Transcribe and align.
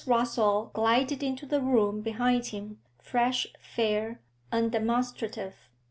Rossall 0.07 0.73
glided 0.73 1.21
into 1.21 1.45
the 1.45 1.61
room 1.61 2.01
behind 2.01 2.47
him, 2.47 2.81
fresh, 2.97 3.45
fair, 3.61 4.19
undemonstrative. 4.51 5.53